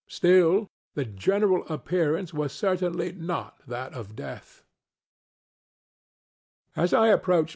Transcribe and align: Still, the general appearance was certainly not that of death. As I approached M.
Still, 0.07 0.71
the 0.95 1.05
general 1.05 1.63
appearance 1.67 2.33
was 2.33 2.53
certainly 2.53 3.11
not 3.11 3.61
that 3.67 3.93
of 3.93 4.15
death. 4.15 4.63
As 6.75 6.91
I 6.91 7.09
approached 7.09 7.49
M. 7.49 7.49